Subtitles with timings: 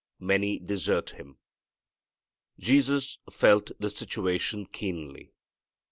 [0.19, 1.37] Many desert Him.
[2.57, 5.31] Jesus felt the situation keenly.